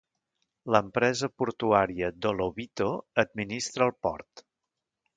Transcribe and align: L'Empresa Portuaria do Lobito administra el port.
L'Empresa 0.75 1.29
Portuaria 1.43 2.11
do 2.25 2.33
Lobito 2.39 2.91
administra 3.27 3.89
el 3.91 3.97
port. 4.09 4.47